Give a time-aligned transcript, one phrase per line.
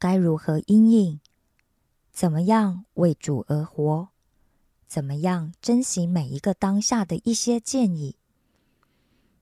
[0.00, 1.20] 该如何应应，
[2.10, 4.08] 怎么样为主而活。
[4.88, 8.16] 怎么样珍惜每一个当下的一些建议？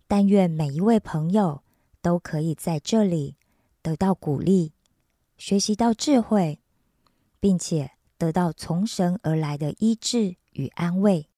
[0.08, 1.62] 但愿每一位朋友
[2.02, 3.36] 都可以在这里
[3.80, 4.72] 得到鼓励，
[5.36, 6.60] 学习到智慧，
[7.38, 11.28] 并且得到从神而来的医治与安慰。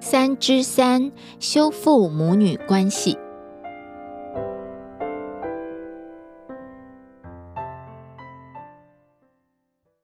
[0.00, 1.10] 三之三，
[1.40, 3.18] 修复母女关系。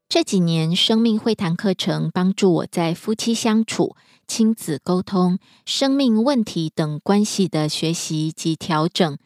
[0.09, 3.95] 这几年，生命会谈课程帮助我在夫妻相处、
[4.27, 9.19] 亲子沟通、生命问题等关系的学习及调整，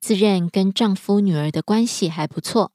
[0.00, 2.72] 自认跟丈夫、女儿的关系还不错。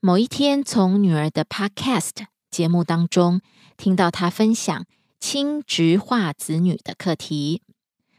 [0.00, 3.40] 某一天，从女儿的 Podcast 节目当中
[3.78, 4.84] 听到她分享
[5.18, 7.62] 亲职化子女的课题，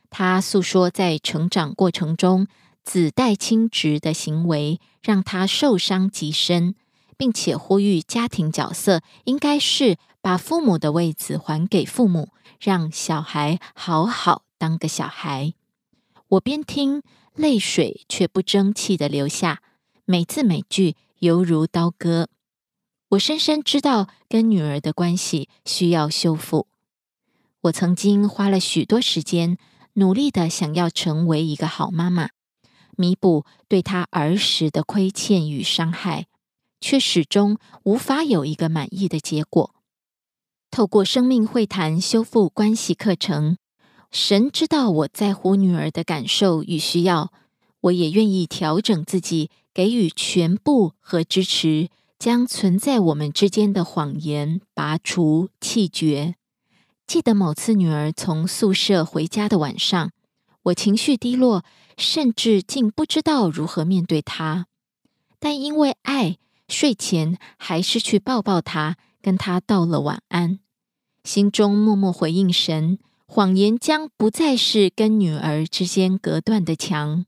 [0.10, 2.48] 她诉说在成长过程中
[2.84, 6.74] 子代亲职的行为，让她受伤极深。
[7.22, 15.54] 并且呼吁家庭角色应该是把父母的位子还给父母，让小孩好好当个小孩。
[16.30, 17.04] 我边听，
[17.36, 19.62] 泪水却不争气的流下，
[20.06, 22.28] 每字每句犹如刀割。
[23.10, 26.66] 我深深知道跟女儿的关系需要修复。
[27.62, 29.60] 我曾经花了许多时间，
[29.94, 32.30] 努力的想要成为一个好妈妈，
[32.98, 36.26] 弥补对她儿时的亏欠与伤害。
[36.82, 39.74] 却始终无法有一个满意的结果。
[40.70, 43.58] 透过生命会谈修复关系课程，
[44.10, 47.32] 神知道我在乎女儿的感受与需要，
[47.82, 56.36] 我也愿意调整自己，给予全部和支持，将存在我们之间的谎言拔除弃绝。
[57.06, 60.12] 记得某次女儿从宿舍回家的晚上，
[60.64, 61.66] 我情绪低落，
[61.98, 64.68] 甚至竟不知道如何面对她，
[65.38, 66.38] 但因为爱。
[66.72, 70.60] 睡前还是去抱抱他，跟他道了晚安，
[71.24, 77.26] 心中默默回应神，谎言将不再是跟女儿之间隔断的墙。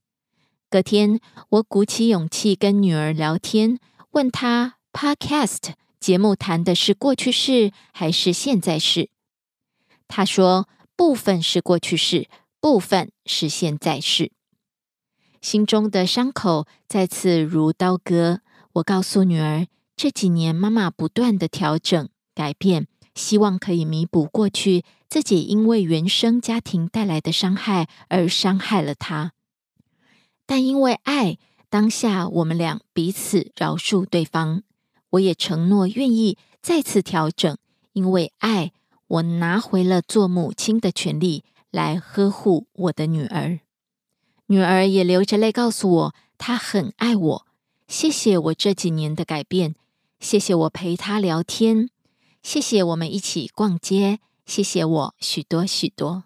[0.69, 3.77] 隔天，我鼓起勇气跟女儿聊天，
[4.11, 9.09] 问她：“Podcast 节目谈的是过去式还是现在式？”
[10.07, 12.27] 她说：“部分是过去式，
[12.59, 14.31] 部分是现在式。”
[15.41, 18.39] 心中的伤口再次如刀割。
[18.73, 29.33] 我告诉女儿，这几年妈妈不断的调整改变，希望可以弥补过去自己因为原生家庭带来的伤害而伤害了她。
[30.47, 31.37] 但因为爱，
[31.69, 34.63] 当下我们俩彼此饶恕对方。
[35.11, 37.55] 我也承诺愿意再次调整，
[37.91, 38.71] 因为爱，
[39.05, 43.59] 我拿回了做母亲的权利，来呵护我的女儿。
[44.47, 47.45] 女儿也流着泪告诉我，她很爱我。
[47.93, 49.75] 谢谢我这几年的改变，
[50.19, 51.91] 谢谢我陪他聊天，
[52.41, 54.17] 谢谢我们一起逛街，
[54.47, 56.23] 谢谢我许多许多。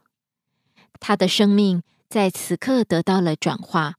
[1.02, 3.96] 他的生命在此刻得到了转化，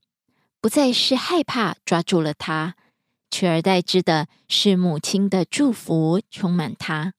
[0.62, 2.74] 不再是害怕抓住了他，
[3.30, 7.12] 取而代之的是母亲的祝福充满他。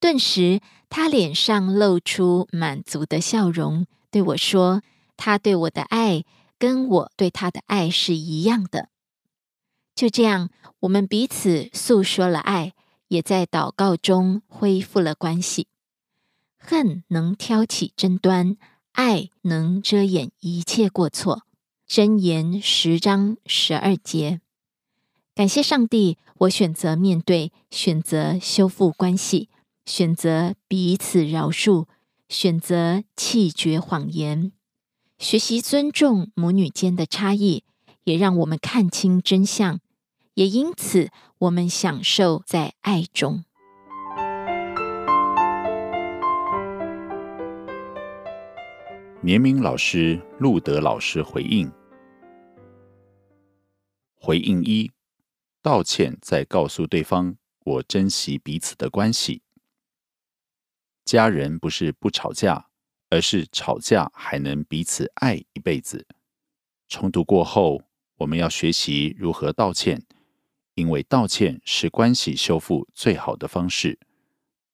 [0.00, 4.80] 顿时，他脸上露出满足的笑容，对我说
[5.18, 6.24] ：“他对我的爱。”
[6.58, 8.88] 跟我对他的爱是一样的。
[9.98, 10.48] 就这样，
[10.78, 12.72] 我们彼此诉说了爱，
[13.08, 15.66] 也在祷告中恢复了关系。
[16.56, 18.56] 恨能挑起争端，
[18.92, 21.42] 爱能遮掩一切过错。
[21.88, 24.40] 箴言十章十二节。
[25.34, 29.48] 感谢上帝，我选择面对，选择修复关系，
[29.84, 31.86] 选择彼此饶恕，
[32.28, 34.52] 选择弃绝谎言，
[35.18, 37.64] 学习尊重母女间的差异，
[38.04, 39.80] 也让我们看清真相，
[40.38, 43.42] 也因此我们享受在爱中。
[49.20, 51.68] 年明老师、路德老师回应：
[54.14, 54.92] 回应一。
[55.60, 59.42] 道歉，再告诉对方我珍惜彼此的关系。
[61.04, 62.68] 家人不是不吵架，
[63.10, 66.06] 而是吵架还能彼此爱一辈子。
[66.86, 67.82] 冲突过后，
[68.18, 70.00] 我们要学习如何道歉，
[70.78, 73.98] 因为道歉是关系修复最好的方式。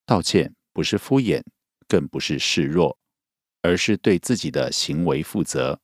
[0.04, 1.42] 道歉不是敷衍，
[1.88, 2.98] 更不是示弱，
[3.62, 5.80] 而是对自己的行为负责。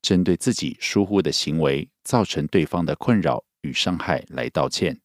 [0.00, 3.44] 针对自己疏忽的行为造成对方的困扰。
[3.62, 5.00] 与伤害来道歉，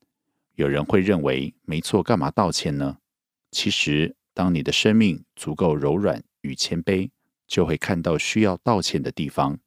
[0.53, 3.00] 有人会认为没错，干嘛道歉呢？
[3.50, 7.09] 其实，当你的生命足够柔软与谦卑，
[7.47, 9.57] 就会看到需要道歉的地方。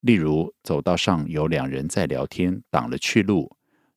[0.00, 3.55] 例如，走道上有两人在聊天，挡了去路，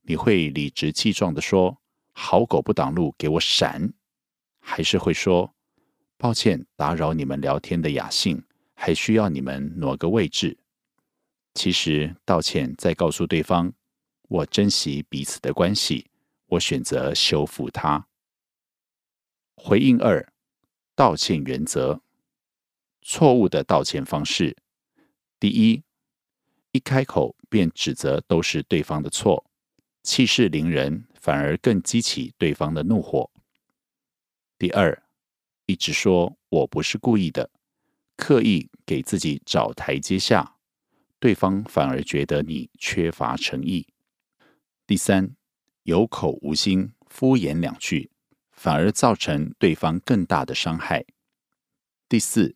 [0.10, 1.80] 你会理直气壮的说
[2.14, 3.94] ：“好狗不挡路，给我闪！”
[4.60, 5.54] 还是会说
[6.18, 10.58] ：“抱歉，打扰你们聊天的雅兴，还需要你们挪个位置？”
[11.54, 13.72] 其实，道歉再告诉对方。
[14.24, 16.10] 我珍惜彼此的关系，
[16.48, 18.08] 我选择修复它。
[19.56, 20.28] 回应二：
[20.96, 22.02] 道歉原则。
[23.04, 24.58] 错误的道歉方式：
[25.40, 25.84] 第一，
[26.72, 29.49] 一开口便指责都是对方的错，
[30.04, 33.30] 气势凌人，反而更激起对方的怒火。
[34.58, 35.04] 第二，
[35.66, 37.50] 一直说我不是故意的，
[38.18, 40.56] 刻意给自己找台阶下，
[41.20, 43.88] 对方反而觉得你缺乏诚意。
[44.88, 45.36] 第三，
[45.84, 48.12] 有口无心，敷衍两句，
[48.52, 51.06] 反而造成对方更大的伤害。
[52.08, 52.56] 第四，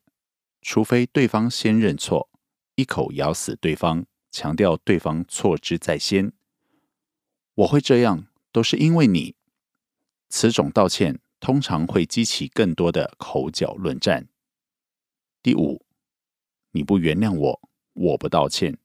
[0.61, 2.29] 除非对方先认错，
[2.75, 6.33] 一口咬死对方，强调对方错之在先，
[7.55, 9.35] 我会这样都是因为你。
[10.29, 14.27] 此种道歉通常会激起更多的口角论战。
[15.41, 15.85] 第五，
[16.71, 18.77] 你不原谅我，我不道歉。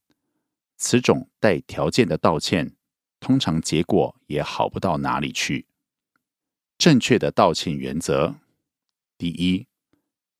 [0.76, 2.74] 此种带条件的道歉。
[3.20, 5.66] 通常结果也好不到哪里去。
[6.78, 8.36] 正确的道歉原则：
[9.16, 9.66] 第一，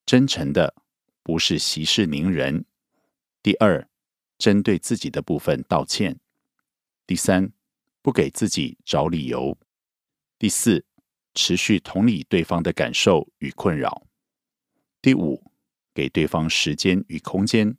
[0.07, 0.77] 真诚的，
[1.25, 2.63] 不是息事宁人；
[3.43, 3.89] 第二，
[4.39, 6.21] 针对自己的部分道歉；
[7.05, 7.53] 第三，
[8.09, 9.59] 不给自己找理由；
[10.39, 10.87] 第四，
[11.35, 14.07] 持续同理对方的感受与困扰；
[15.03, 15.53] 第五，
[15.93, 17.77] 给对方时间与空间，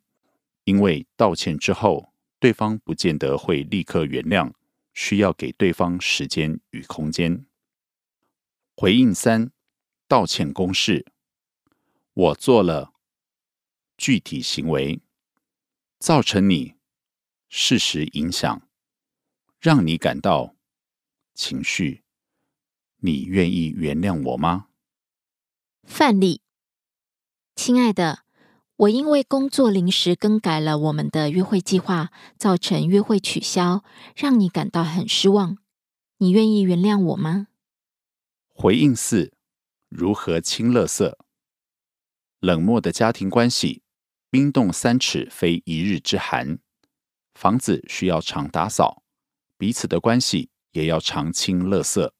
[0.65, 4.53] 因为道歉之后，对方不见得会立刻原谅。
[4.93, 7.47] 需要给对方时间与空间。
[8.75, 9.51] 回应三，
[10.07, 11.07] 道歉公式：
[12.13, 12.93] 我做了
[13.97, 15.01] 具体行为，
[15.97, 16.75] 造成你
[17.49, 18.68] 事实影响，
[19.59, 20.55] 让你感到
[21.33, 22.03] 情绪。
[23.01, 24.67] 你愿意原谅我吗？
[25.83, 26.41] 范例：
[27.55, 28.23] 亲爱的。
[28.77, 33.83] 我因为工作临时更改了我们的约会计划，造成约会取消，
[34.15, 35.57] 让你感到很失望。
[36.19, 37.47] 你愿意原谅我吗？
[38.47, 39.33] 回应四：
[39.89, 41.17] 如何清乐色？
[42.39, 43.83] 冷漠的家庭关系，
[44.29, 46.59] 冰冻三尺非一日之寒。
[47.33, 49.03] 房子需要常打扫，
[49.59, 52.15] 彼此的关系也要常清乐色。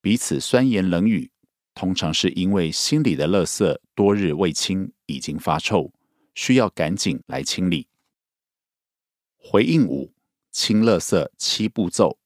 [0.00, 1.32] 彼此酸言冷语。
[1.72, 5.90] 通常是因为心里的垃圾多日未清，已经发臭，
[6.34, 7.88] 需要赶紧来清理。
[9.38, 10.12] 回应五：
[10.50, 12.18] 清垃圾七步骤。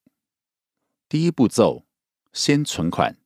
[1.08, 1.84] 第一步骤，
[2.32, 3.16] 先存款，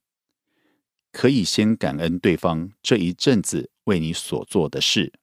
[1.13, 5.15] 可以先感恩对方这一阵子为你所做的事，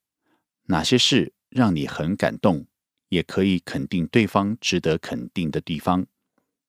[0.64, 2.66] 哪些事让你很感动，
[3.10, 6.06] 也可以肯定对方值得肯定的地方。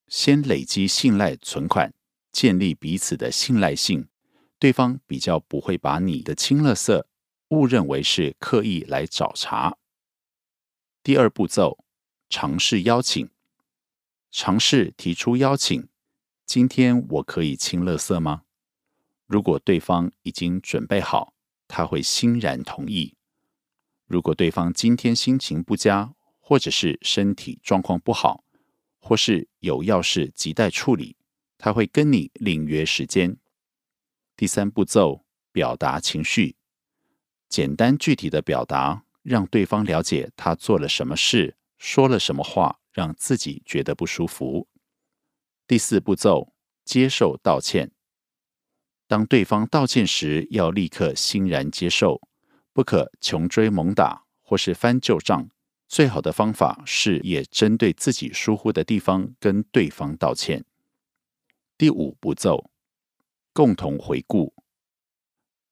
[0.09, 1.93] 先累积信赖存款，
[2.33, 4.09] 建立彼此的信赖性。
[4.59, 7.07] 对方比较不会把你的清乐色
[7.49, 9.76] 误认为是刻意来找茬。
[11.02, 11.85] 第二步骤，
[12.28, 13.28] 尝试邀请，
[14.31, 15.88] 尝试提出邀请。
[16.47, 18.45] 今天我可以清乐色吗？
[19.26, 21.35] 如果对方已经准备好，
[21.69, 23.14] 他会欣然同意。
[24.07, 26.14] 如果对方今天心情不佳，
[26.49, 28.45] 或者是身体状况不好，
[29.00, 31.17] 或是有要事急待处理，
[31.59, 33.37] 他会跟你另约时间。
[34.37, 36.55] 第三步骤，表达情绪，
[37.49, 44.69] 简单具体的表达，让对方了解他做了什么事，说了什么话，让自己觉得不舒服。
[45.67, 46.53] 第四步骤，
[46.85, 47.91] 接受道歉。
[49.09, 52.21] 当对方道歉时，要立刻欣然接受，
[52.73, 55.50] 不可穷追猛打或是翻旧账。
[55.88, 60.64] 最好的方法是也针对自己疏忽的地方跟对方道歉。
[61.78, 62.71] 第五步骤，
[63.52, 64.52] 共同回顾。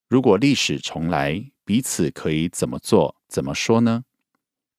[0.09, 4.05] 如果历史重来，彼此可以怎么做、怎么说呢？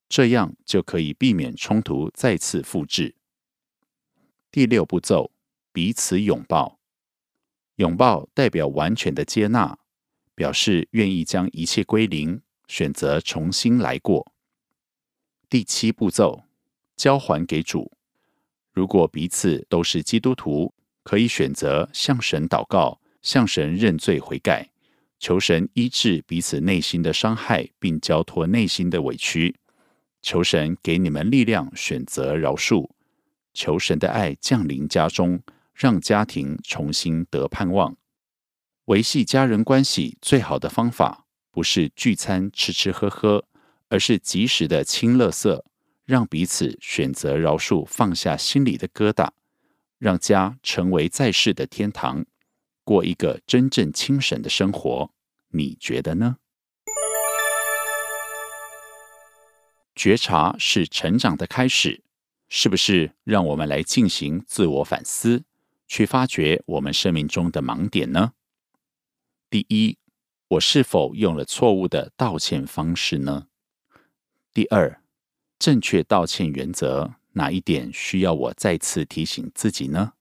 [0.08, 3.16] 这样就可以避免冲突再次复制。
[4.50, 5.32] 第六步骤，
[5.72, 6.78] 彼此拥抱。
[7.74, 9.78] 拥抱代表完全的接纳，
[10.34, 14.32] 表示愿意将一切归零，选择重新来过。
[15.48, 16.42] 第七步骤，
[16.96, 17.92] 交还给主。
[18.72, 20.74] 如果彼此都是基督徒，
[21.04, 24.70] 可以选择向神祷告，向神认罪悔改，
[25.20, 29.54] 求神医治彼此内心的伤害，并交托内心的委屈。
[30.20, 32.90] 求神给你们力量，选择饶恕。
[33.54, 35.40] 求神的爱降临家中，
[35.72, 37.96] 让家庭重新得盼望。
[38.86, 43.44] 维系家人关系最好的方法，不是聚餐吃吃喝喝。
[43.88, 45.64] 而是及时的清乐色，
[46.04, 49.30] 让彼此选择饶恕，放下心里的疙瘩，
[49.98, 52.24] 让家成为在世的天堂，
[52.84, 55.10] 过一个真正清神的生活。
[55.48, 56.36] 你觉得呢？
[59.94, 62.02] 觉察是成长的开始，
[62.48, 63.12] 是不是？
[63.24, 65.44] 让我们来进行自我反思，
[65.88, 68.34] 去发掘我们生命中的盲点呢？
[69.48, 69.96] 第一，
[70.48, 73.46] 我是否用了错误的道歉方式呢？
[74.56, 75.02] 第二，
[75.58, 80.14] 正确道歉原则哪一点需要我再次提醒自己呢？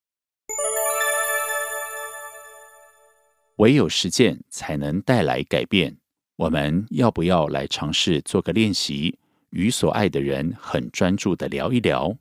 [3.55, 5.95] 唯有实践才能带来改变。
[6.35, 9.17] 我们要不要来尝试做个练习，
[9.51, 12.17] 与所爱的人很专注的聊一聊？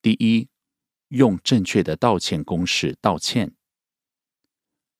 [0.00, 0.46] 第一，
[1.08, 3.52] 用正确的道歉公式道歉。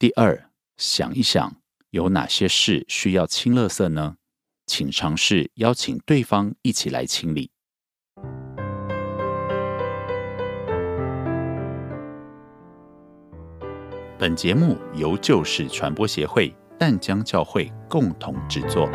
[0.01, 4.17] 第二，想一想有哪些事需要清垃圾呢？
[4.67, 7.51] 请尝试邀请对方一起来清理。
[14.19, 18.89] 本节目由旧事传播协会淡江教会共同制作。